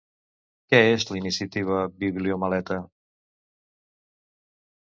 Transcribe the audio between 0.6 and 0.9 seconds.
Què